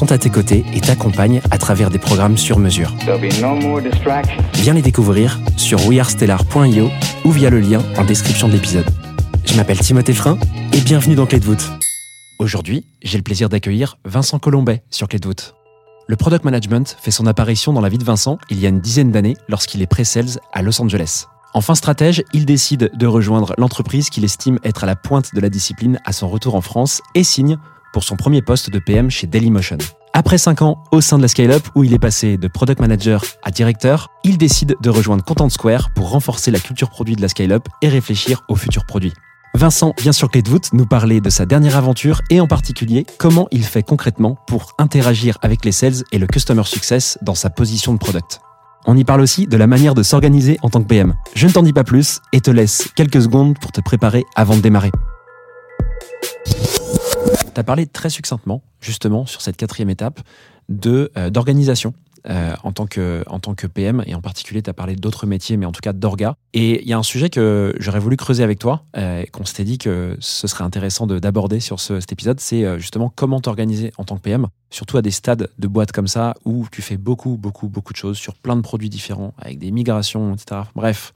sont 0.00 0.12
à 0.12 0.16
tes 0.16 0.30
côtés 0.30 0.64
et 0.72 0.80
t'accompagnent 0.80 1.42
à 1.50 1.58
travers 1.58 1.90
des 1.90 1.98
programmes 1.98 2.38
sur 2.38 2.58
mesure. 2.58 2.94
No. 3.06 3.80
Viens 4.54 4.72
les 4.72 4.80
découvrir 4.80 5.38
sur 5.58 5.86
wearestellar.io 5.86 6.88
ou 7.26 7.30
via 7.30 7.50
le 7.50 7.60
lien 7.60 7.82
en 7.98 8.04
description 8.06 8.48
de 8.48 8.54
l'épisode. 8.54 8.86
Je 9.44 9.54
m'appelle 9.56 9.78
Timothée 9.78 10.14
Frein 10.14 10.38
et 10.72 10.80
bienvenue 10.80 11.16
dans 11.16 11.26
Clé 11.26 11.38
de 11.38 11.44
voûte. 11.44 11.70
Aujourd'hui, 12.38 12.86
j'ai 13.02 13.18
le 13.18 13.22
plaisir 13.22 13.50
d'accueillir 13.50 13.98
Vincent 14.06 14.38
Colombet 14.38 14.82
sur 14.88 15.06
Clé 15.06 15.18
de 15.18 15.26
voûte. 15.26 15.54
Le 16.08 16.16
product 16.16 16.46
management 16.46 16.96
fait 16.98 17.10
son 17.10 17.26
apparition 17.26 17.74
dans 17.74 17.82
la 17.82 17.90
vie 17.90 17.98
de 17.98 18.04
Vincent 18.04 18.38
il 18.48 18.58
y 18.58 18.64
a 18.64 18.70
une 18.70 18.80
dizaine 18.80 19.12
d'années 19.12 19.36
lorsqu'il 19.50 19.82
est 19.82 19.86
pré-sales 19.86 20.40
à 20.54 20.62
Los 20.62 20.80
Angeles. 20.80 21.26
Enfin 21.52 21.74
stratège, 21.74 22.22
il 22.32 22.46
décide 22.46 22.90
de 22.94 23.06
rejoindre 23.06 23.52
l'entreprise 23.58 24.08
qu'il 24.08 24.24
estime 24.24 24.60
être 24.64 24.84
à 24.84 24.86
la 24.86 24.96
pointe 24.96 25.34
de 25.34 25.40
la 25.42 25.50
discipline 25.50 26.00
à 26.06 26.12
son 26.12 26.30
retour 26.30 26.54
en 26.54 26.62
France 26.62 27.02
et 27.14 27.22
signe 27.22 27.58
pour 27.92 28.04
son 28.04 28.16
premier 28.16 28.42
poste 28.42 28.70
de 28.70 28.78
PM 28.78 29.10
chez 29.10 29.26
Dailymotion. 29.26 29.78
Après 30.12 30.38
5 30.38 30.62
ans 30.62 30.82
au 30.90 31.00
sein 31.00 31.16
de 31.18 31.22
la 31.22 31.28
Scale-Up 31.28 31.68
où 31.74 31.84
il 31.84 31.94
est 31.94 31.98
passé 31.98 32.36
de 32.36 32.48
product 32.48 32.80
manager 32.80 33.24
à 33.42 33.50
directeur, 33.50 34.08
il 34.24 34.38
décide 34.38 34.76
de 34.80 34.90
rejoindre 34.90 35.24
Content 35.24 35.48
Square 35.48 35.90
pour 35.94 36.10
renforcer 36.10 36.50
la 36.50 36.58
culture 36.58 36.90
produit 36.90 37.16
de 37.16 37.22
la 37.22 37.28
Scale-Up 37.28 37.68
et 37.82 37.88
réfléchir 37.88 38.42
aux 38.48 38.56
futurs 38.56 38.86
produits. 38.86 39.12
Vincent 39.54 39.94
vient 39.98 40.12
sur 40.12 40.30
Clé 40.30 40.42
de 40.42 40.48
voûte 40.48 40.72
nous 40.72 40.86
parler 40.86 41.20
de 41.20 41.28
sa 41.30 41.44
dernière 41.44 41.76
aventure 41.76 42.22
et 42.30 42.40
en 42.40 42.46
particulier 42.46 43.04
comment 43.18 43.48
il 43.50 43.64
fait 43.64 43.82
concrètement 43.82 44.36
pour 44.46 44.74
interagir 44.78 45.38
avec 45.42 45.64
les 45.64 45.72
sales 45.72 46.04
et 46.12 46.18
le 46.18 46.26
customer 46.26 46.64
success 46.64 47.18
dans 47.22 47.34
sa 47.34 47.50
position 47.50 47.92
de 47.92 47.98
product. 47.98 48.40
On 48.86 48.96
y 48.96 49.04
parle 49.04 49.20
aussi 49.20 49.46
de 49.46 49.56
la 49.56 49.66
manière 49.66 49.94
de 49.94 50.02
s'organiser 50.02 50.58
en 50.62 50.70
tant 50.70 50.80
que 50.80 50.86
PM. 50.86 51.14
Je 51.34 51.46
ne 51.46 51.52
t'en 51.52 51.62
dis 51.62 51.72
pas 51.72 51.84
plus 51.84 52.20
et 52.32 52.40
te 52.40 52.50
laisse 52.50 52.88
quelques 52.94 53.22
secondes 53.22 53.58
pour 53.60 53.72
te 53.72 53.80
préparer 53.80 54.24
avant 54.36 54.56
de 54.56 54.60
démarrer. 54.60 54.90
Tu 57.54 57.60
as 57.60 57.64
parlé 57.64 57.86
très 57.86 58.10
succinctement, 58.10 58.62
justement, 58.80 59.26
sur 59.26 59.40
cette 59.40 59.56
quatrième 59.56 59.90
étape, 59.90 60.20
euh, 60.86 61.30
d'organisation. 61.30 61.94
euh, 62.28 62.54
en, 62.64 62.72
tant 62.72 62.86
que, 62.86 63.24
en 63.28 63.38
tant 63.40 63.54
que 63.54 63.66
PM, 63.66 64.02
et 64.06 64.14
en 64.14 64.20
particulier, 64.20 64.60
tu 64.60 64.68
as 64.68 64.74
parlé 64.74 64.94
d'autres 64.94 65.26
métiers, 65.26 65.56
mais 65.56 65.64
en 65.64 65.72
tout 65.72 65.80
cas 65.80 65.94
d'orga. 65.94 66.34
Et 66.52 66.82
il 66.82 66.86
y 66.86 66.92
a 66.92 66.98
un 66.98 67.02
sujet 67.02 67.30
que 67.30 67.74
j'aurais 67.80 67.98
voulu 67.98 68.18
creuser 68.18 68.42
avec 68.44 68.58
toi, 68.58 68.84
euh, 68.98 69.24
qu'on 69.32 69.46
s'était 69.46 69.64
dit 69.64 69.78
que 69.78 70.18
ce 70.20 70.46
serait 70.46 70.62
intéressant 70.64 71.06
de- 71.06 71.18
d'aborder 71.18 71.60
sur 71.60 71.80
ce- 71.80 71.98
cet 71.98 72.12
épisode, 72.12 72.38
c'est 72.38 72.62
euh, 72.66 72.78
justement 72.78 73.10
comment 73.16 73.40
t'organiser 73.40 73.94
en 73.96 74.04
tant 74.04 74.16
que 74.16 74.20
PM, 74.20 74.48
surtout 74.68 74.98
à 74.98 75.02
des 75.02 75.10
stades 75.12 75.48
de 75.58 75.66
boîte 75.66 75.92
comme 75.92 76.08
ça, 76.08 76.34
où 76.44 76.66
tu 76.70 76.82
fais 76.82 76.98
beaucoup, 76.98 77.38
beaucoup, 77.38 77.68
beaucoup 77.68 77.94
de 77.94 77.98
choses 77.98 78.18
sur 78.18 78.34
plein 78.34 78.54
de 78.56 78.60
produits 78.60 78.90
différents, 78.90 79.32
avec 79.38 79.58
des 79.58 79.70
migrations, 79.70 80.34
etc. 80.34 80.60
Bref, 80.74 81.14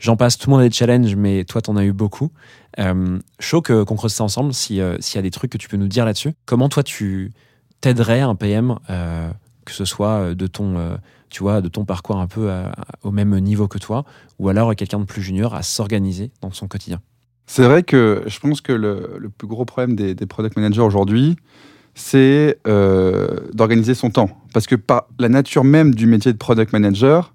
j'en 0.00 0.16
passe, 0.16 0.38
tout 0.38 0.50
le 0.50 0.56
monde 0.56 0.64
a 0.64 0.68
des 0.68 0.74
challenges, 0.74 1.14
mais 1.16 1.44
toi, 1.44 1.62
t'en 1.62 1.76
as 1.76 1.84
eu 1.84 1.92
beaucoup. 1.92 2.30
Euh, 2.78 3.18
chaud 3.40 3.62
qu'on 3.62 3.84
creuse 3.84 4.12
ça 4.12 4.24
ensemble, 4.24 4.52
si, 4.52 4.80
euh, 4.80 4.96
s'il 5.00 5.16
y 5.16 5.18
a 5.18 5.22
des 5.22 5.30
trucs 5.30 5.50
que 5.50 5.58
tu 5.58 5.68
peux 5.68 5.76
nous 5.76 5.88
dire 5.88 6.04
là-dessus. 6.04 6.34
Comment 6.44 6.68
toi, 6.68 6.82
tu 6.82 7.32
t'aiderais 7.80 8.20
un 8.20 8.34
PM, 8.34 8.76
euh, 8.90 9.30
que 9.64 9.72
ce 9.72 9.84
soit 9.84 10.20
euh, 10.20 10.34
de 10.34 10.46
ton, 10.46 10.98
tu 11.30 11.42
vois, 11.42 11.60
de 11.60 11.68
ton 11.68 11.84
parcours 11.84 12.18
un 12.18 12.26
peu 12.26 12.50
au 13.02 13.10
même 13.10 13.38
niveau 13.38 13.68
que 13.68 13.78
toi, 13.78 14.04
ou 14.38 14.48
alors 14.48 14.74
quelqu'un 14.74 14.98
de 14.98 15.04
plus 15.04 15.22
junior 15.22 15.54
à 15.54 15.62
s'organiser 15.62 16.30
dans 16.40 16.50
son 16.50 16.68
quotidien? 16.68 17.00
C'est 17.46 17.62
vrai 17.62 17.82
que 17.82 18.24
je 18.26 18.40
pense 18.40 18.60
que 18.60 18.72
le, 18.72 19.30
plus 19.36 19.46
gros 19.46 19.64
problème 19.64 19.94
des, 19.94 20.14
product 20.26 20.56
managers 20.56 20.80
aujourd'hui, 20.80 21.36
c'est 21.94 22.58
d'organiser 23.54 23.94
son 23.94 24.10
temps. 24.10 24.30
Parce 24.52 24.66
que 24.66 24.74
par 24.74 25.06
la 25.18 25.28
nature 25.28 25.64
même 25.64 25.94
du 25.94 26.06
métier 26.06 26.32
de 26.32 26.38
product 26.38 26.72
manager, 26.72 27.32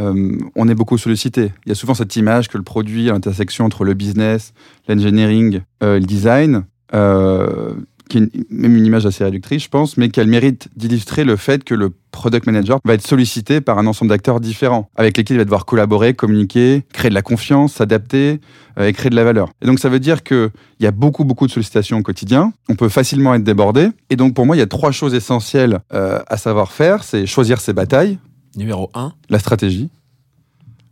euh, 0.00 0.36
on 0.56 0.68
est 0.68 0.74
beaucoup 0.74 0.98
sollicité. 0.98 1.52
Il 1.64 1.70
y 1.70 1.72
a 1.72 1.74
souvent 1.74 1.94
cette 1.94 2.14
image 2.16 2.48
que 2.48 2.58
le 2.58 2.64
produit 2.64 3.08
à 3.08 3.12
l'intersection 3.12 3.64
entre 3.64 3.84
le 3.84 3.94
business, 3.94 4.52
l'engineering, 4.88 5.60
euh, 5.82 5.98
le 5.98 6.04
design, 6.06 6.64
euh, 6.94 7.74
qui 8.08 8.18
est 8.18 8.20
une- 8.20 8.30
même 8.50 8.76
une 8.76 8.86
image 8.86 9.04
assez 9.04 9.24
réductrice, 9.24 9.64
je 9.64 9.68
pense, 9.68 9.96
mais 9.96 10.10
qu'elle 10.10 10.28
mérite 10.28 10.68
d'illustrer 10.76 11.24
le 11.24 11.34
fait 11.34 11.64
que 11.64 11.74
le 11.74 11.90
product 12.12 12.46
manager 12.46 12.78
va 12.84 12.94
être 12.94 13.04
sollicité 13.04 13.60
par 13.60 13.78
un 13.78 13.86
ensemble 13.88 14.10
d'acteurs 14.10 14.38
différents, 14.38 14.88
avec 14.94 15.16
lesquels 15.16 15.34
il 15.34 15.38
va 15.38 15.44
devoir 15.44 15.64
collaborer, 15.66 16.14
communiquer, 16.14 16.84
créer 16.92 17.08
de 17.08 17.14
la 17.14 17.22
confiance, 17.22 17.74
s'adapter 17.74 18.40
et 18.80 18.92
créer 18.92 19.10
de 19.10 19.16
la 19.16 19.24
valeur. 19.24 19.48
Et 19.60 19.66
donc 19.66 19.80
ça 19.80 19.88
veut 19.88 19.98
dire 19.98 20.22
qu'il 20.22 20.50
y 20.78 20.86
a 20.86 20.92
beaucoup, 20.92 21.24
beaucoup 21.24 21.48
de 21.48 21.52
sollicitations 21.52 21.98
au 21.98 22.02
quotidien. 22.02 22.52
On 22.68 22.76
peut 22.76 22.88
facilement 22.88 23.34
être 23.34 23.42
débordé. 23.42 23.88
Et 24.08 24.14
donc 24.16 24.34
pour 24.34 24.46
moi, 24.46 24.54
il 24.54 24.60
y 24.60 24.62
a 24.62 24.66
trois 24.68 24.92
choses 24.92 25.12
essentielles 25.14 25.80
à 25.90 26.36
savoir 26.36 26.70
faire. 26.70 27.02
C'est 27.02 27.26
choisir 27.26 27.60
ses 27.60 27.72
batailles, 27.72 28.18
Numéro 28.56 28.90
1, 28.94 29.12
la 29.28 29.38
stratégie, 29.38 29.90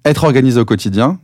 être 0.04 0.25
organisé 0.25 0.60
au 0.60 0.64
quotidien, 0.64 1.19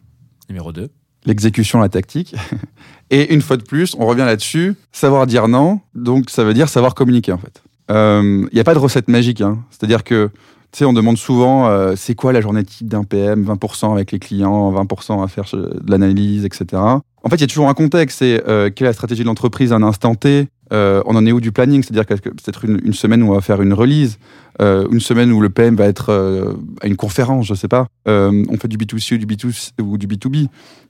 numéro 0.48 0.72
2. 0.72 0.88
l'exécution, 1.26 1.80
la 1.80 1.88
tactique. 1.88 2.34
Et 3.10 3.34
une 3.34 3.42
fois 3.42 3.56
de 3.56 3.62
plus, 3.62 3.94
on 3.98 4.06
revient 4.06 4.24
là-dessus, 4.24 4.74
savoir 4.92 5.26
dire 5.26 5.48
non, 5.48 5.80
donc 5.94 6.30
ça 6.30 6.44
veut 6.44 6.54
dire 6.54 6.68
savoir 6.68 6.94
communiquer 6.94 7.32
en 7.32 7.38
fait. 7.38 7.62
Il 7.90 8.48
n'y 8.52 8.60
a 8.60 8.64
pas 8.64 8.74
de 8.74 8.78
recette 8.78 9.08
magique, 9.08 9.40
hein. 9.40 9.58
c'est-à-dire 9.70 10.04
que 10.04 10.30
tu 10.72 10.78
sais, 10.78 10.84
on 10.84 10.92
demande 10.92 11.18
souvent 11.18 11.66
euh, 11.66 11.94
c'est 11.96 12.14
quoi 12.14 12.32
la 12.32 12.40
journée 12.40 12.62
type 12.62 12.88
d'un 12.88 13.02
PM, 13.02 13.44
20% 13.44 13.92
avec 13.92 14.12
les 14.12 14.20
clients, 14.20 14.72
20% 14.72 15.24
à 15.24 15.26
faire 15.26 15.44
euh, 15.54 15.80
de 15.80 15.90
l'analyse, 15.90 16.44
etc. 16.44 16.66
En 16.82 17.28
fait, 17.28 17.36
il 17.36 17.40
y 17.40 17.44
a 17.44 17.48
toujours 17.48 17.68
un 17.68 17.74
contexte, 17.74 18.20
c'est 18.20 18.46
euh, 18.46 18.70
quelle 18.70 18.86
est 18.86 18.90
la 18.90 18.94
stratégie 18.94 19.22
de 19.22 19.26
l'entreprise 19.26 19.72
à 19.72 19.76
un 19.76 19.82
instant 19.82 20.14
T, 20.14 20.46
euh, 20.72 21.02
on 21.06 21.16
en 21.16 21.26
est 21.26 21.32
où 21.32 21.40
du 21.40 21.52
planning, 21.52 21.82
c'est-à-dire 21.82 22.06
peut-être 22.06 22.64
une, 22.64 22.92
semaine 22.92 23.22
où 23.22 23.30
on 23.30 23.34
va 23.34 23.40
faire 23.40 23.60
une 23.60 23.72
release, 23.72 24.18
euh, 24.60 24.86
une 24.90 25.00
semaine 25.00 25.32
où 25.32 25.40
le 25.40 25.50
PM 25.50 25.74
va 25.74 25.86
être 25.86 26.10
euh, 26.10 26.54
à 26.80 26.86
une 26.86 26.96
conférence, 26.96 27.46
je 27.46 27.54
sais 27.54 27.68
pas. 27.68 27.86
On 28.06 28.56
fait 28.60 28.68
du 28.68 28.76
B2C 28.76 29.14
ou 29.14 29.18
du, 29.18 29.26
B2C, 29.26 29.70
ou 29.80 29.98
du 29.98 30.06
B2B. 30.06 30.48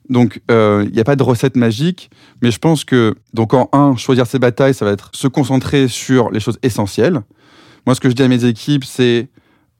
Donc, 0.09 0.41
il 0.49 0.91
n'y 0.91 0.99
a 0.99 1.03
pas 1.03 1.15
de 1.15 1.23
recette 1.23 1.55
magique, 1.55 2.09
mais 2.41 2.51
je 2.51 2.59
pense 2.59 2.83
que, 2.83 3.15
donc 3.33 3.53
en 3.53 3.69
un, 3.73 3.95
choisir 3.95 4.27
ses 4.27 4.39
batailles, 4.39 4.73
ça 4.73 4.85
va 4.85 4.91
être 4.91 5.09
se 5.13 5.27
concentrer 5.27 5.87
sur 5.87 6.31
les 6.31 6.39
choses 6.39 6.59
essentielles. 6.63 7.21
Moi, 7.85 7.95
ce 7.95 8.01
que 8.01 8.09
je 8.09 8.15
dis 8.15 8.23
à 8.23 8.27
mes 8.27 8.45
équipes, 8.45 8.83
c'est 8.83 9.29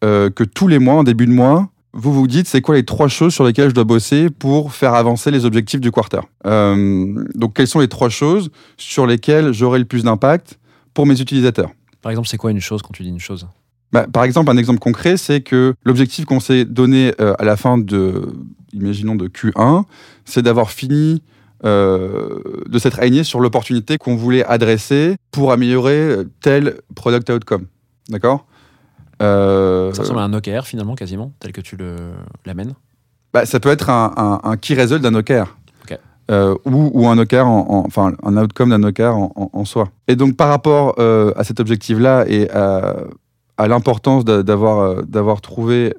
que 0.02 0.44
tous 0.44 0.68
les 0.68 0.80
mois, 0.80 0.96
en 0.96 1.04
début 1.04 1.28
de 1.28 1.32
mois, 1.32 1.71
vous 1.94 2.13
vous 2.13 2.28
dites 2.28 2.47
c'est 2.47 2.62
quoi 2.62 2.75
les 2.75 2.85
trois 2.85 3.07
choses 3.07 3.34
sur 3.34 3.44
lesquelles 3.44 3.69
je 3.69 3.75
dois 3.75 3.84
bosser 3.84 4.29
pour 4.29 4.74
faire 4.74 4.94
avancer 4.94 5.31
les 5.31 5.46
objectifs 5.46 5.81
du 5.81 5.91
quarter. 5.91 6.22
Euh, 6.46 7.25
donc, 7.35 7.56
quelles 7.56 7.68
sont 7.68 7.79
les 7.79 7.88
trois 7.88 8.09
choses 8.09 8.50
sur 8.78 9.06
lesquelles 9.06 9.52
j'aurai 9.52 9.79
le 9.79 9.85
plus 9.85 10.03
d'impact 10.03 10.59
pour 10.94 11.06
mes 11.06 11.19
utilisateurs? 11.19 11.72
Par 12.02 12.12
exemple, 12.12 12.28
c'est 12.28 12.38
quoi 12.38 12.52
une 12.52 12.62
chose 12.62 12.81
quand 12.81 12.94
tu 12.94 13.03
dis 13.03 13.09
une 13.09 13.19
chose? 13.19 13.47
Bah, 13.91 14.08
par 14.11 14.23
exemple, 14.23 14.49
un 14.49 14.58
exemple 14.58 14.79
concret, 14.79 15.17
c'est 15.17 15.41
que 15.41 15.73
l'objectif 15.84 16.26
qu'on 16.26 16.40
s'est 16.40 16.64
donné 16.64 17.14
euh, 17.20 17.34
à 17.38 17.43
la 17.43 17.58
fin 17.58 17.78
de, 17.78 18.34
imaginons, 18.73 19.16
de 19.16 19.28
Q1, 19.28 19.84
c'est 20.23 20.41
d'avoir 20.41 20.72
fini 20.72 21.22
euh, 21.66 22.40
de 22.67 22.79
s'être 22.79 22.99
aligné 22.99 23.23
sur 23.23 23.41
l'opportunité 23.41 23.97
qu'on 23.97 24.16
voulait 24.16 24.46
adresser 24.46 25.16
pour 25.32 25.52
améliorer 25.52 26.16
tel 26.40 26.79
product 26.96 27.29
outcome. 27.29 27.66
D'accord? 28.09 28.46
Euh, 29.22 29.94
Ça 29.94 30.02
ressemble 30.02 30.20
à 30.20 30.23
un 30.23 30.34
OKR 30.34 30.66
finalement, 30.66 30.96
quasiment, 30.96 31.32
tel 31.40 31.52
que 31.52 31.62
tu 31.62 31.78
l'amènes. 32.46 32.73
bah, 33.34 33.46
Ça 33.46 33.59
peut 33.59 33.70
être 33.70 33.90
un, 33.90 34.14
un, 34.18 34.40
un 34.50 34.58
key 34.58 34.76
result 34.76 35.02
d'un 35.02 35.14
OKR. 35.16 35.56
Ok. 35.84 35.97
Euh, 36.32 36.56
ou, 36.66 36.91
ou 36.94 37.08
un 37.08 37.18
OKR, 37.18 37.46
en, 37.46 37.59
en- 37.70 37.84
enfin 37.85 38.14
un 38.23 38.38
outcome 38.38 38.70
d'un 38.70 38.84
OKR 38.84 39.16
en, 39.16 39.32
en- 39.53 39.66
soi. 39.66 39.90
Et 40.08 40.16
donc 40.16 40.35
par 40.38 40.50
rapport 40.50 40.96
euh, 41.00 41.34
à 41.35 41.44
cet 41.44 41.59
objectif-là 41.59 42.26
et 42.28 42.50
à, 42.52 42.96
à 43.58 43.68
l'importance 43.68 44.26
d'a- 44.26 44.44
d'avoir 44.44 45.03
d'avoir 45.03 45.41
trouvé 45.41 45.94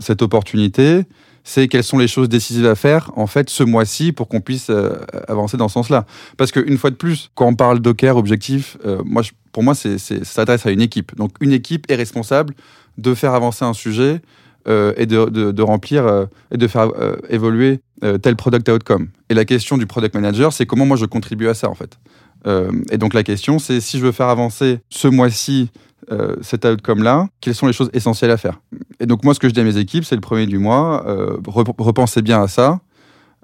cette 0.00 0.22
opportunité, 0.22 1.04
c'est 1.50 1.66
quelles 1.66 1.82
sont 1.82 1.98
les 1.98 2.06
choses 2.06 2.28
décisives 2.28 2.66
à 2.66 2.76
faire 2.76 3.10
en 3.16 3.26
fait 3.26 3.50
ce 3.50 3.64
mois-ci 3.64 4.12
pour 4.12 4.28
qu'on 4.28 4.40
puisse 4.40 4.70
euh, 4.70 4.92
avancer 5.26 5.56
dans 5.56 5.66
ce 5.66 5.74
sens-là. 5.74 6.06
Parce 6.36 6.52
qu'une 6.52 6.78
fois 6.78 6.90
de 6.90 6.94
plus, 6.94 7.32
quand 7.34 7.48
on 7.48 7.56
parle 7.56 7.80
d'OKR, 7.80 8.16
objectif, 8.16 8.76
euh, 8.86 9.02
moi, 9.04 9.22
pour 9.50 9.64
moi, 9.64 9.74
c'est, 9.74 9.98
ça 9.98 10.22
s'adresse 10.22 10.64
à 10.66 10.70
une 10.70 10.80
équipe. 10.80 11.16
Donc 11.16 11.32
une 11.40 11.52
équipe 11.52 11.90
est 11.90 11.96
responsable 11.96 12.54
de 12.98 13.14
faire 13.14 13.34
avancer 13.34 13.64
un 13.64 13.72
sujet 13.72 14.22
euh, 14.68 14.92
et 14.96 15.06
de, 15.06 15.62
remplir 15.62 16.28
et 16.52 16.56
de 16.56 16.68
faire 16.68 16.88
évoluer 17.28 17.80
tel 18.22 18.36
product 18.36 18.68
outcome. 18.68 19.08
Et 19.28 19.34
la 19.34 19.44
question 19.44 19.76
du 19.76 19.86
product 19.86 20.14
manager, 20.14 20.52
c'est 20.52 20.66
comment 20.66 20.86
moi 20.86 20.96
je 20.96 21.06
contribue 21.06 21.48
à 21.48 21.54
ça 21.54 21.68
en 21.68 21.74
fait. 21.74 21.98
Euh, 22.46 22.70
et 22.90 22.98
donc 22.98 23.14
la 23.14 23.22
question, 23.22 23.58
c'est 23.58 23.80
si 23.80 23.98
je 23.98 24.04
veux 24.04 24.12
faire 24.12 24.28
avancer 24.28 24.80
ce 24.88 25.08
mois-ci 25.08 25.70
euh, 26.10 26.36
cet 26.40 26.64
outcome-là, 26.64 27.28
quelles 27.40 27.54
sont 27.54 27.66
les 27.66 27.72
choses 27.72 27.90
essentielles 27.92 28.30
à 28.30 28.36
faire? 28.36 28.60
Et 28.98 29.06
donc 29.06 29.22
moi, 29.24 29.34
ce 29.34 29.38
que 29.40 29.48
je 29.48 29.52
dis 29.54 29.60
à 29.60 29.64
mes 29.64 29.76
équipes, 29.76 30.04
c'est 30.04 30.14
le 30.14 30.20
premier 30.20 30.46
du 30.46 30.58
mois, 30.58 31.06
euh, 31.06 31.36
rep- 31.46 31.74
repensez 31.78 32.22
bien 32.22 32.42
à 32.42 32.48
ça. 32.48 32.80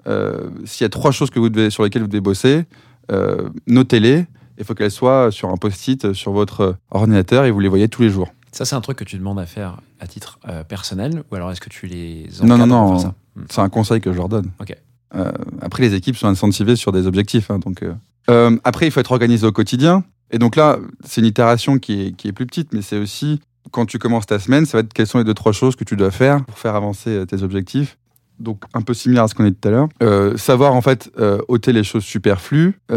Euh, 0.07 0.49
S'il 0.65 0.83
y 0.83 0.85
a 0.85 0.89
trois 0.89 1.11
choses 1.11 1.29
que 1.29 1.39
vous 1.39 1.49
devez, 1.49 1.69
sur 1.69 1.83
lesquelles 1.83 2.01
vous 2.01 2.07
devez 2.07 2.21
bosser, 2.21 2.65
euh, 3.11 3.49
notez-les. 3.67 4.25
Il 4.57 4.65
faut 4.65 4.73
qu'elles 4.73 4.91
soient 4.91 5.31
sur 5.31 5.49
un 5.49 5.57
post-it 5.57 6.13
sur 6.13 6.31
votre 6.31 6.75
ordinateur 6.89 7.45
et 7.45 7.51
vous 7.51 7.59
les 7.59 7.69
voyez 7.69 7.87
tous 7.87 8.01
les 8.01 8.09
jours. 8.09 8.29
Ça, 8.51 8.65
c'est 8.65 8.75
un 8.75 8.81
truc 8.81 8.97
que 8.97 9.03
tu 9.03 9.17
demandes 9.17 9.39
à 9.39 9.45
faire 9.45 9.77
à 9.99 10.07
titre 10.07 10.39
personnel 10.67 11.23
ou 11.31 11.35
alors 11.35 11.51
est-ce 11.51 11.61
que 11.61 11.69
tu 11.69 11.85
les 11.85 12.27
Non, 12.43 12.57
non, 12.57 12.65
non. 12.65 13.13
C'est 13.51 13.61
un 13.61 13.69
conseil 13.69 14.01
que 14.01 14.11
je 14.11 14.17
leur 14.17 14.29
donne. 14.29 14.49
Ok. 14.59 14.75
Euh, 15.15 15.31
après, 15.61 15.83
les 15.83 15.93
équipes 15.93 16.17
sont 16.17 16.27
incentivées 16.27 16.75
sur 16.75 16.91
des 16.91 17.05
objectifs. 17.05 17.51
hein, 17.51 17.59
donc, 17.59 17.83
euh. 17.83 17.93
Euh, 18.29 18.57
après, 18.63 18.87
il 18.87 18.91
faut 18.91 18.99
être 18.99 19.11
organisé 19.11 19.45
au 19.45 19.51
quotidien. 19.51 20.03
Et 20.31 20.39
donc 20.39 20.55
là, 20.55 20.77
c'est 21.05 21.21
une 21.21 21.27
itération 21.27 21.79
qui 21.79 22.07
est, 22.07 22.11
qui 22.11 22.27
est 22.27 22.33
plus 22.33 22.45
petite, 22.45 22.73
mais 22.73 22.81
c'est 22.81 22.97
aussi 22.97 23.39
quand 23.71 23.85
tu 23.85 23.99
commences 23.99 24.25
ta 24.25 24.39
semaine, 24.39 24.65
ça 24.65 24.77
va 24.77 24.81
être 24.81 24.93
quelles 24.93 25.07
sont 25.07 25.17
les 25.17 25.23
deux, 25.23 25.33
trois 25.33 25.51
choses 25.51 25.75
que 25.75 25.83
tu 25.83 25.95
dois 25.95 26.11
faire 26.11 26.43
pour 26.45 26.57
faire 26.57 26.75
avancer 26.75 27.09
euh, 27.09 27.25
tes 27.25 27.43
objectifs. 27.43 27.97
Donc, 28.39 28.63
un 28.73 28.81
peu 28.81 28.93
similaire 28.93 29.23
à 29.23 29.27
ce 29.27 29.35
qu'on 29.35 29.45
a 29.45 29.49
dit 29.49 29.55
tout 29.59 29.67
à 29.67 29.71
l'heure. 29.71 29.89
Euh, 30.03 30.37
savoir, 30.37 30.75
en 30.75 30.81
fait, 30.81 31.11
ôter 31.47 31.73
les 31.73 31.83
choses 31.83 32.03
superflues. 32.03 32.79
Il 32.91 32.95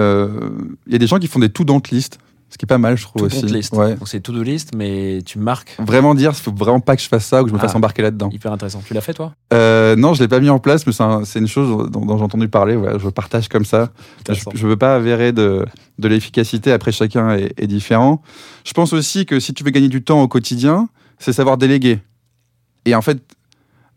y 0.93 0.95
a 0.95 0.99
des 0.99 1.07
gens 1.07 1.19
qui 1.19 1.29
font 1.29 1.39
des 1.39 1.49
tout-don't 1.49 1.81
list, 1.91 2.19
ce 2.51 2.59
qui 2.59 2.65
est 2.65 2.67
pas 2.67 2.79
mal, 2.79 2.97
je 2.99 3.05
trouve 3.05 3.23
To 3.23 3.27
aussi. 3.27 3.47
list. 3.47 3.73
Ouais. 3.75 3.95
Donc 3.95 4.09
c'est 4.09 4.21
to-do 4.21 4.43
list, 4.43 4.73
mais 4.75 5.21
tu 5.25 5.39
marques. 5.39 5.77
Vraiment 5.79 6.15
dire, 6.15 6.33
il 6.35 6.43
faut 6.43 6.53
vraiment 6.53 6.81
pas 6.81 6.97
que 6.97 7.03
je 7.03 7.09
fasse 7.09 7.25
ça 7.25 7.41
ou 7.41 7.45
que 7.45 7.51
je 7.51 7.55
me 7.55 7.59
Ah. 7.59 7.63
fasse 7.63 7.75
embarquer 7.77 8.03
là-dedans. 8.03 8.29
Hyper 8.33 8.53
intéressant. 8.53 8.83
Tu 8.85 8.93
l'as 8.93 9.01
fait 9.01 9.15
toi? 9.15 9.33
Euh, 9.53 9.95
non, 9.97 10.15
je 10.15 10.21
l'ai 10.23 10.29
pas 10.29 10.41
mis 10.41 10.51
en 10.51 10.59
place, 10.59 10.85
mais 10.87 10.93
c'est 10.93 11.03
un- 11.05 11.25
c'est 11.25 11.39
une 11.39 11.47
chose 11.49 11.89
dont, 11.91 12.05
dont 12.05 12.19
j'ai 12.19 12.25
entendu 12.25 12.49
parler. 12.49 12.75
Voilà, 12.77 12.99
je 12.99 13.09
partage 13.09 13.49
comme 13.49 13.65
ça. 13.65 13.91
Je 14.29 14.65
ne 14.65 14.69
veux 14.69 14.77
pas 14.77 14.97
avérer 14.97 15.33
de, 15.33 15.65
de 15.99 16.09
l'efficacité. 16.09 16.73
Après, 16.73 16.91
chacun 16.93 17.37
est, 17.37 17.53
est 17.57 17.67
différent. 17.69 18.21
Je 18.65 18.73
pense 18.73 18.93
aussi 18.93 19.27
que 19.27 19.39
si 19.41 19.55
tu 19.55 19.63
veux 19.65 19.71
gagner 19.71 19.89
du 19.89 20.03
temps 20.03 20.21
au 20.21 20.29
quotidien, 20.29 20.89
c'est 21.19 21.33
savoir 21.33 21.57
déléguer. 21.57 22.01
Et 22.85 22.95
en 22.95 23.03
fait, 23.03 23.23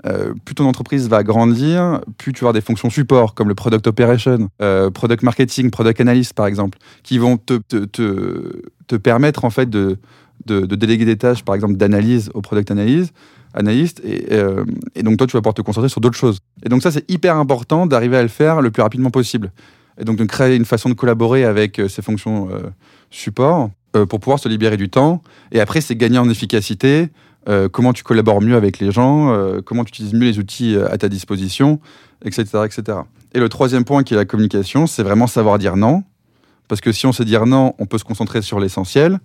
euh, 0.06 0.34
plus 0.44 0.56
ton 0.56 0.66
entreprise 0.66 1.08
va 1.08 1.24
grandir, 1.24 2.02
plus 2.18 2.34
tu 2.34 2.42
vas 2.42 2.50
avoir 2.50 2.54
des 2.54 2.62
fonctions 2.62 2.90
support, 2.90 3.36
comme 3.36 3.48
le 3.48 3.56
product 3.56 3.88
operation, 3.88 4.50
euh, 4.62 4.90
product 4.90 5.24
marketing, 5.24 5.72
product 5.72 6.02
analyst, 6.02 6.34
par 6.34 6.46
exemple, 6.46 6.78
qui 7.04 7.18
vont 7.18 7.38
te, 7.38 7.54
te, 7.54 7.86
te, 7.86 8.96
permettre 8.98 9.46
en 9.46 9.50
fait 9.50 9.70
de, 9.70 9.98
de, 10.46 10.66
déléguer 10.76 11.06
des 11.06 11.16
tâches, 11.16 11.44
par 11.44 11.56
exemple, 11.56 11.76
d'analyse 11.76 12.32
au 12.34 12.42
product 12.42 12.72
analyste. 12.72 14.02
Et, 14.04 14.26
euh, 14.34 14.66
et 14.94 15.04
donc, 15.04 15.18
toi, 15.18 15.26
tu 15.26 15.38
vas 15.38 15.42
pouvoir 15.42 15.54
te 15.54 15.62
concentrer 15.62 15.88
sur 15.88 16.02
d'autres 16.02 16.18
choses. 16.18 16.40
Et 16.66 16.70
donc, 16.70 16.84
ça, 16.84 16.92
c'est 16.92 17.10
hyper 17.10 17.38
important 17.38 17.88
d'arriver 17.88 18.18
à 18.18 18.24
le 18.24 18.28
faire 18.28 18.62
le 18.62 18.72
plus 18.72 18.84
rapidement 18.84 19.10
possible. 19.10 19.54
Et 19.98 20.04
donc, 20.04 20.18
de 20.18 20.26
créer 20.26 20.58
une 20.58 20.66
façon 20.66 20.90
de 20.90 20.96
collaborer 20.96 21.46
avec 21.46 21.82
ces 21.88 22.02
fonctions 22.02 22.50
support 23.10 23.70
pour 24.10 24.20
pouvoir 24.20 24.40
se 24.40 24.50
libérer 24.50 24.76
du 24.76 24.90
temps. 24.90 25.22
Et 25.52 25.62
après, 25.62 25.80
c'est 25.82 25.96
gagner 25.96 26.18
en 26.18 26.30
efficacité, 26.30 27.10
euh, 27.50 27.68
comment 27.68 27.94
tu 27.94 28.04
collabores 28.04 28.42
mieux 28.42 28.56
avec 28.56 28.80
les 28.80 28.92
gens, 28.92 29.34
euh, 29.34 29.62
comment 29.64 29.84
tu 29.84 29.90
utilises 29.90 30.14
mieux 30.14 30.26
les 30.26 30.40
outils 30.40 30.76
euh, 30.76 30.92
à 30.92 30.98
ta 30.98 31.10
disposition, 31.10 31.80
etc., 32.24 32.44
etc. 32.66 33.00
Et 33.34 33.40
le 33.40 33.50
troisième 33.50 33.84
point 33.84 34.04
qui 34.04 34.14
est 34.14 34.18
la 34.18 34.26
communication, 34.26 34.88
c'est 34.88 35.04
vraiment 35.04 35.28
savoir 35.28 35.58
dire 35.58 35.76
non. 35.76 36.04
Parce 36.70 36.80
que 36.80 36.92
si 36.92 37.06
on 37.06 37.12
sait 37.12 37.26
dire 37.26 37.46
non, 37.46 37.74
on 37.80 37.86
peut 37.86 37.98
se 37.98 38.06
concentrer 38.06 38.42
sur 38.42 38.60
l'essentiel. 38.60 39.20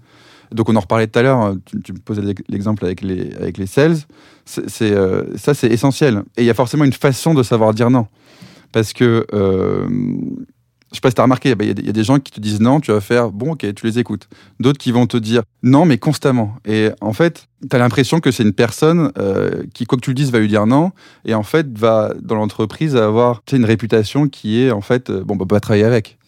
Donc 0.51 0.69
on 0.69 0.77
en 0.77 0.81
reparlait 0.81 1.07
tout 1.07 1.19
à 1.19 1.23
l'heure, 1.23 1.39
hein, 1.39 1.59
tu, 1.85 1.93
me 1.93 1.99
posais 1.99 2.23
l'exemple 2.49 2.85
avec 2.85 3.03
les, 3.03 3.35
avec 3.37 3.59
les 3.59 3.67
sales. 3.67 3.97
C'est, 4.45 4.95
ça, 5.37 5.53
c'est 5.53 5.69
essentiel. 5.69 6.23
Et 6.39 6.43
il 6.43 6.47
y 6.47 6.51
a 6.51 6.55
forcément 6.55 6.85
une 6.85 6.93
façon 6.93 7.35
de 7.35 7.43
savoir 7.43 7.75
dire 7.75 7.91
non. 7.91 8.07
Parce 8.73 8.95
que, 8.95 9.27
je 10.91 10.97
sais 10.97 11.01
pas 11.01 11.11
si 11.11 11.15
tu 11.15 11.21
as 11.21 11.25
remarqué, 11.25 11.55
bah, 11.55 11.65
il 11.65 11.69
y, 11.69 11.71
a 11.71 11.75
des- 11.75 11.83
il 11.83 11.87
y 11.87 11.91
a 11.91 11.93
des 11.93 12.05
gens 12.05 12.19
qui 12.19 12.33
te 12.33 12.41
disent 12.41 12.61
non, 12.61 12.81
tu 12.81 12.93
vas 12.93 13.01
faire 13.01 13.31
bon, 13.31 13.53
ok, 13.53 13.67
tu 13.75 13.87
les 13.87 13.99
écoutes. 13.99 14.29
D'autres 14.61 14.79
qui 14.79 14.91
vont 14.93 15.07
te 15.07 15.17
dire 15.17 15.43
non, 15.63 15.85
mais 15.85 15.99
constamment. 15.99 16.55
Et 16.67 16.91
en 17.01 17.13
fait, 17.13 17.47
tu 17.69 17.75
as 17.77 17.79
l'impression 17.79 18.21
que 18.21 18.31
c'est 18.31 18.43
une 18.43 18.53
personne 18.53 19.13
euh, 19.19 19.65
qui, 19.75 19.85
quoi 19.85 19.99
que 19.99 20.03
tu 20.05 20.11
le 20.11 20.15
dises, 20.15 20.31
va 20.33 20.39
lui 20.39 20.49
dire 20.49 20.67
non. 20.67 20.93
Et 21.25 21.35
en 21.35 21.43
fait, 21.43 21.67
va 21.79 22.13
dans 22.23 22.37
l'entreprise 22.37 22.97
avoir 22.97 23.43
une 23.53 23.65
réputation 23.65 24.29
qui 24.29 24.63
est 24.63 24.71
en 24.71 24.81
fait, 24.81 25.11
euh, 25.11 25.23
bon, 25.25 25.37
bah, 25.37 25.45
pas 25.47 25.61
travailler 25.61 25.85
avec. 25.85 26.19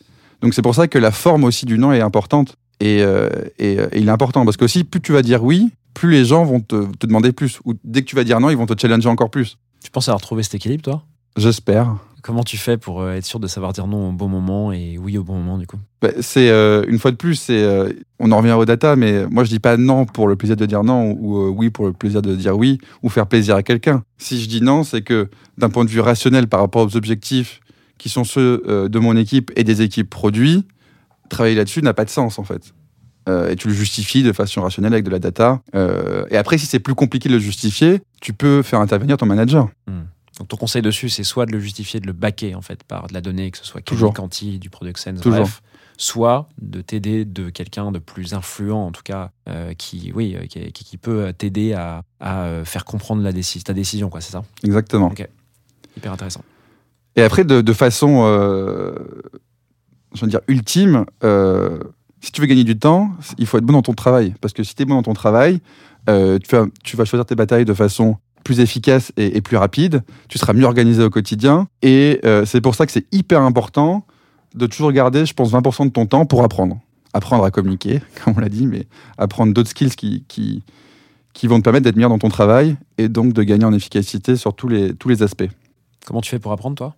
Donc 0.42 0.54
c'est 0.54 0.62
pour 0.62 0.74
ça 0.74 0.88
que 0.88 0.98
la 0.98 1.10
forme 1.10 1.44
aussi 1.44 1.66
du 1.66 1.78
non 1.78 1.92
est 1.92 2.00
importante. 2.00 2.54
Et, 2.80 3.02
euh, 3.02 3.28
et, 3.58 3.78
euh, 3.78 3.88
et 3.92 4.00
il 4.00 4.08
est 4.08 4.10
important 4.10 4.44
parce 4.44 4.56
que 4.56 4.64
aussi, 4.64 4.84
plus 4.84 5.00
tu 5.02 5.12
vas 5.12 5.20
dire 5.22 5.44
oui, 5.44 5.70
plus 5.92 6.10
les 6.12 6.24
gens 6.24 6.44
vont 6.44 6.60
te, 6.60 6.86
te 6.96 7.06
demander 7.06 7.32
plus. 7.32 7.60
Ou 7.66 7.74
dès 7.84 8.00
que 8.02 8.06
tu 8.06 8.16
vas 8.16 8.24
dire 8.24 8.40
non, 8.40 8.48
ils 8.50 8.56
vont 8.56 8.66
te 8.66 8.78
challenger 8.78 9.08
encore 9.08 9.30
plus. 9.30 9.58
Tu 9.84 9.90
penses 9.90 10.08
avoir 10.08 10.20
trouvé 10.22 10.42
cet 10.42 10.54
équilibre 10.54 10.82
toi? 10.82 11.02
J'espère. 11.36 11.96
Comment 12.22 12.42
tu 12.42 12.56
fais 12.56 12.76
pour 12.76 13.00
euh, 13.00 13.14
être 13.14 13.24
sûr 13.24 13.40
de 13.40 13.46
savoir 13.46 13.72
dire 13.72 13.86
non 13.86 14.10
au 14.10 14.12
bon 14.12 14.28
moment 14.28 14.72
et 14.72 14.98
oui 14.98 15.18
au 15.18 15.24
bon 15.24 15.34
moment 15.34 15.58
du 15.58 15.66
coup? 15.66 15.78
Bah, 16.02 16.10
c'est 16.20 16.48
euh, 16.50 16.84
une 16.88 16.98
fois 16.98 17.10
de 17.10 17.16
plus, 17.16 17.34
c'est 17.34 17.62
euh, 17.62 17.92
on 18.18 18.32
en 18.32 18.38
revient 18.38 18.52
au 18.52 18.64
data, 18.64 18.96
mais 18.96 19.26
moi 19.26 19.44
je 19.44 19.50
dis 19.50 19.58
pas 19.58 19.76
non 19.76 20.06
pour 20.06 20.28
le 20.28 20.36
plaisir 20.36 20.56
de 20.56 20.66
dire 20.66 20.84
non 20.84 21.16
ou 21.18 21.38
euh, 21.38 21.48
oui 21.48 21.70
pour 21.70 21.86
le 21.86 21.92
plaisir 21.92 22.22
de 22.22 22.34
dire 22.34 22.56
oui 22.56 22.78
ou 23.02 23.08
faire 23.08 23.26
plaisir 23.26 23.56
à 23.56 23.62
quelqu'un. 23.62 24.02
Si 24.18 24.40
je 24.40 24.48
dis 24.48 24.60
non, 24.60 24.84
c'est 24.84 25.02
que 25.02 25.28
d'un 25.58 25.70
point 25.70 25.84
de 25.84 25.90
vue 25.90 26.00
rationnel 26.00 26.46
par 26.46 26.60
rapport 26.60 26.86
aux 26.86 26.96
objectifs 26.96 27.60
qui 27.98 28.08
sont 28.08 28.24
ceux 28.24 28.88
de 28.88 28.98
mon 28.98 29.14
équipe 29.14 29.52
et 29.56 29.64
des 29.64 29.82
équipes 29.82 30.08
produits, 30.08 30.66
travailler 31.28 31.54
là-dessus 31.54 31.82
n'a 31.82 31.92
pas 31.92 32.06
de 32.06 32.10
sens 32.10 32.38
en 32.38 32.44
fait. 32.44 32.72
Euh, 33.28 33.50
et 33.50 33.56
tu 33.56 33.68
le 33.68 33.74
justifies 33.74 34.22
de 34.22 34.32
façon 34.32 34.62
rationnelle 34.62 34.92
avec 34.92 35.04
de 35.04 35.10
la 35.10 35.18
data. 35.18 35.60
Euh, 35.74 36.24
et 36.30 36.36
après, 36.36 36.58
si 36.58 36.66
c'est 36.66 36.80
plus 36.80 36.94
compliqué 36.94 37.28
de 37.28 37.34
le 37.34 37.40
justifier, 37.40 38.00
tu 38.20 38.32
peux 38.32 38.62
faire 38.62 38.80
intervenir 38.80 39.16
ton 39.16 39.26
manager. 39.26 39.68
Donc 40.40 40.48
ton 40.48 40.56
conseil 40.56 40.80
dessus, 40.80 41.10
c'est 41.10 41.22
soit 41.22 41.44
de 41.44 41.52
le 41.52 41.60
justifier, 41.60 42.00
de 42.00 42.06
le 42.06 42.14
backer 42.14 42.54
en 42.54 42.62
fait 42.62 42.82
par 42.82 43.08
de 43.08 43.12
la 43.12 43.20
donnée, 43.20 43.50
que 43.50 43.58
ce 43.58 43.64
soit 43.66 43.82
Toujours. 43.82 44.14
Canty, 44.14 44.58
du 44.58 44.70
Product 44.70 44.96
Sense, 44.96 45.20
Toujours. 45.20 45.40
bref, 45.40 45.62
soit 45.98 46.48
de 46.62 46.80
t'aider 46.80 47.26
de 47.26 47.50
quelqu'un 47.50 47.92
de 47.92 47.98
plus 47.98 48.32
influent, 48.32 48.86
en 48.86 48.90
tout 48.90 49.02
cas, 49.04 49.32
euh, 49.50 49.74
qui, 49.74 50.12
oui, 50.14 50.34
euh, 50.34 50.46
qui, 50.46 50.96
peut 50.96 51.30
t'aider 51.36 51.74
à, 51.74 52.04
à, 52.20 52.44
euh, 52.44 52.64
faire 52.64 52.86
comprendre 52.86 53.22
la 53.22 53.32
ta 53.32 53.74
décision, 53.74 54.08
quoi, 54.08 54.22
c'est 54.22 54.32
ça? 54.32 54.42
Exactement. 54.64 55.12
Hyper 55.94 56.10
intéressant. 56.10 56.42
Et 57.16 57.22
après, 57.22 57.44
de, 57.44 57.60
de 57.60 57.72
façon, 57.74 58.22
euh, 58.24 58.94
je 60.14 60.22
veux 60.22 60.30
dire, 60.30 60.40
ultime, 60.48 61.04
euh, 61.22 61.80
si 62.22 62.32
tu 62.32 62.40
veux 62.40 62.46
gagner 62.46 62.64
du 62.64 62.78
temps, 62.78 63.10
il 63.36 63.44
faut 63.44 63.58
être 63.58 63.64
bon 63.64 63.74
dans 63.74 63.82
ton 63.82 63.92
travail. 63.92 64.34
Parce 64.40 64.54
que 64.54 64.62
si 64.64 64.74
tu 64.74 64.84
es 64.84 64.86
bon 64.86 64.94
dans 64.94 65.02
ton 65.02 65.12
travail, 65.12 65.60
tu, 66.06 66.56
vas, 66.56 66.64
tu 66.82 66.96
vas 66.96 67.04
choisir 67.04 67.26
tes 67.26 67.34
batailles 67.34 67.66
de 67.66 67.74
façon 67.74 68.16
plus 68.44 68.60
efficace 68.60 69.12
et, 69.16 69.36
et 69.36 69.40
plus 69.40 69.56
rapide. 69.56 70.02
Tu 70.28 70.38
seras 70.38 70.52
mieux 70.52 70.64
organisé 70.64 71.02
au 71.02 71.10
quotidien. 71.10 71.68
Et 71.82 72.20
euh, 72.24 72.44
c'est 72.44 72.60
pour 72.60 72.74
ça 72.74 72.86
que 72.86 72.92
c'est 72.92 73.06
hyper 73.12 73.42
important 73.42 74.04
de 74.54 74.66
toujours 74.66 74.92
garder, 74.92 75.26
je 75.26 75.34
pense, 75.34 75.52
20% 75.52 75.86
de 75.86 75.90
ton 75.90 76.06
temps 76.06 76.26
pour 76.26 76.42
apprendre. 76.42 76.80
Apprendre 77.12 77.44
à 77.44 77.50
communiquer, 77.50 78.00
comme 78.24 78.34
on 78.36 78.40
l'a 78.40 78.48
dit, 78.48 78.66
mais 78.66 78.86
apprendre 79.18 79.52
d'autres 79.52 79.70
skills 79.70 79.94
qui, 79.96 80.24
qui, 80.28 80.62
qui 81.32 81.46
vont 81.46 81.58
te 81.58 81.64
permettre 81.64 81.84
d'être 81.84 81.96
meilleur 81.96 82.10
dans 82.10 82.18
ton 82.18 82.28
travail 82.28 82.76
et 82.98 83.08
donc 83.08 83.32
de 83.32 83.42
gagner 83.42 83.64
en 83.64 83.72
efficacité 83.72 84.36
sur 84.36 84.54
tous 84.54 84.68
les, 84.68 84.94
tous 84.94 85.08
les 85.08 85.22
aspects. 85.22 85.48
Comment 86.06 86.20
tu 86.20 86.30
fais 86.30 86.38
pour 86.38 86.52
apprendre, 86.52 86.76
toi? 86.76 86.94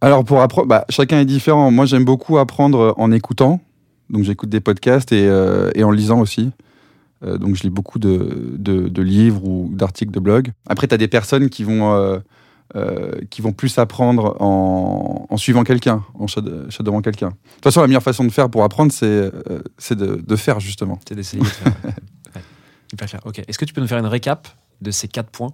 Alors 0.00 0.24
pour 0.24 0.42
apprendre, 0.42 0.68
bah, 0.68 0.84
chacun 0.90 1.20
est 1.20 1.24
différent. 1.24 1.70
Moi 1.70 1.86
j'aime 1.86 2.04
beaucoup 2.04 2.38
apprendre 2.38 2.94
en 2.98 3.10
écoutant. 3.10 3.60
Donc 4.10 4.24
j'écoute 4.24 4.50
des 4.50 4.60
podcasts 4.60 5.12
et, 5.12 5.26
euh, 5.26 5.70
et 5.74 5.82
en 5.82 5.90
lisant 5.90 6.20
aussi. 6.20 6.50
Euh, 7.24 7.38
donc 7.38 7.54
je 7.56 7.62
lis 7.62 7.70
beaucoup 7.70 7.98
de, 7.98 8.54
de- 8.58 8.88
de 8.88 9.02
livres 9.02 9.44
ou 9.44 9.70
d'articles 9.72 10.12
de 10.12 10.20
blog. 10.20 10.52
Après 10.68 10.86
tu 10.86 10.94
as 10.94 10.98
des 10.98 11.08
personnes 11.08 11.48
qui 11.48 11.64
vont, 11.64 11.94
euh, 11.94 12.18
euh, 12.76 13.12
qui 13.30 13.40
vont 13.42 13.52
plus 13.52 13.78
apprendre 13.78 14.36
en, 14.40 15.26
en 15.30 15.36
suivant 15.36 15.64
quelqu'un, 15.64 16.04
en 16.14 16.26
shad- 16.26 16.70
shadowant 16.70 17.00
quelqu'un. 17.02 17.28
De 17.28 17.34
toute 17.54 17.64
façon 17.64 17.80
la 17.80 17.86
meilleure 17.86 18.02
façon 18.02 18.24
de 18.24 18.30
faire 18.30 18.50
pour 18.50 18.62
apprendre 18.64 18.92
c'est 18.92 19.30
c'est 19.78 19.96
de, 19.96 20.16
de 20.16 20.36
faire 20.36 20.60
justement. 20.60 20.98
C'est 21.08 21.14
d'essayer 21.14 21.42
de 21.42 21.46
faire. 21.48 21.72
Ouais. 22.34 22.42
Hyper 22.92 23.08
clair. 23.08 23.20
Ok. 23.24 23.38
Est-ce 23.46 23.58
que 23.58 23.64
tu 23.64 23.72
peux 23.74 23.80
nous 23.80 23.86
faire 23.88 23.98
une 23.98 24.06
récap 24.06 24.48
de 24.80 24.90
ces 24.90 25.08
quatre 25.08 25.30
points, 25.30 25.52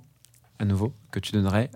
à 0.58 0.64
nouveau, 0.64 0.92
que 1.12 1.20
tu 1.20 1.32
donnerais 1.32 1.70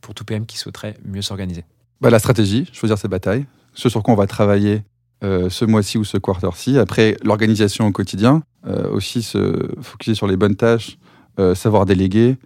pour 0.00 0.14
tout 0.14 0.24
PM 0.24 0.46
qui 0.46 0.56
souhaiterait 0.58 0.96
mieux 1.04 1.22
s'organiser? 1.22 1.64
Bah, 2.00 2.10
la 2.10 2.18
stratégie, 2.18 2.68
choisir 2.72 2.96
ses 2.98 3.08
batailles, 3.08 3.46
ce 3.74 3.88
sur 3.88 4.02
quoi 4.02 4.14
on 4.14 4.16
va 4.16 4.26
travailler 4.26 4.82
euh, 5.24 5.50
ce 5.50 5.64
mois-ci 5.64 5.98
ou 5.98 6.04
ce 6.04 6.16
quarter-ci. 6.16 6.78
Après, 6.78 7.16
l'organisation 7.24 7.86
au 7.86 7.92
quotidien, 7.92 8.42
aussi 8.64 9.22
se 9.22 9.70
focaliser 9.80 10.16
sur 10.16 10.26
les 10.26 10.36
bonnes 10.36 10.56
tâches, 10.56 10.98
euh, 11.38 11.54
savoir 11.54 11.86
déléguer, 11.86 12.36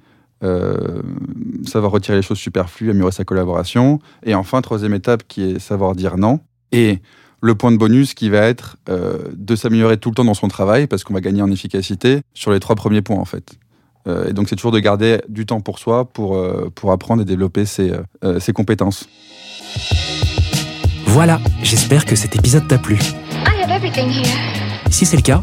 euh, 0.44 1.02
savoir 1.64 1.92
retirer 1.92 2.16
les 2.16 2.22
choses 2.22 2.38
superflues, 2.38 2.90
améliorer 2.90 3.12
sa 3.12 3.24
collaboration. 3.24 4.00
Et 4.24 4.34
enfin, 4.34 4.60
troisième 4.60 4.94
étape 4.94 5.22
qui 5.26 5.42
est 5.42 5.58
savoir 5.58 5.94
dire 5.94 6.16
non. 6.18 6.40
Et 6.72 7.00
le 7.40 7.54
point 7.54 7.72
de 7.72 7.76
bonus 7.76 8.14
qui 8.14 8.28
va 8.28 8.38
être 8.38 8.76
euh, 8.88 9.18
de 9.34 9.56
s'améliorer 9.56 9.96
tout 9.96 10.10
le 10.10 10.14
temps 10.14 10.24
dans 10.24 10.34
son 10.34 10.48
travail 10.48 10.86
parce 10.86 11.04
qu'on 11.04 11.14
va 11.14 11.20
gagner 11.20 11.42
en 11.42 11.50
efficacité 11.50 12.20
sur 12.34 12.52
les 12.52 12.60
trois 12.60 12.76
premiers 12.76 13.02
points 13.02 13.18
en 13.18 13.24
fait. 13.24 13.58
Euh, 14.08 14.28
et 14.28 14.32
donc 14.32 14.48
c'est 14.48 14.56
toujours 14.56 14.72
de 14.72 14.78
garder 14.78 15.20
du 15.28 15.46
temps 15.46 15.60
pour 15.60 15.78
soi 15.78 16.04
pour, 16.04 16.36
euh, 16.36 16.70
pour 16.74 16.92
apprendre 16.92 17.22
et 17.22 17.24
développer 17.24 17.66
ses, 17.66 17.90
euh, 17.90 18.02
euh, 18.24 18.40
ses 18.40 18.52
compétences. 18.52 19.08
Voilà, 21.06 21.40
j'espère 21.62 22.04
que 22.04 22.16
cet 22.16 22.36
épisode 22.36 22.66
t'a 22.68 22.78
plu. 22.78 22.94
I 22.94 23.62
have 23.62 23.70
everything 23.70 24.08
here. 24.08 24.26
Si 24.90 25.04
c'est 25.04 25.16
le 25.16 25.22
cas, 25.22 25.42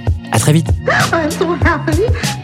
À 0.31 0.39
très 0.39 0.53
vite 0.53 0.67
happy. 1.65 2.40